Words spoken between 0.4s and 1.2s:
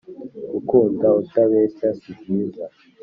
gukunda